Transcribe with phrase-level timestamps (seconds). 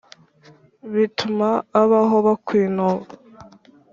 [0.93, 1.49] Bituma
[1.81, 3.05] ab'aho bakwinuba